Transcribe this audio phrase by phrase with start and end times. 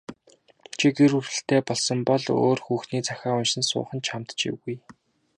[0.77, 4.75] Чи гэр бүлтэй болсон бол өөр хүүхний захиа уншин суух нь чамд ч эвгүй.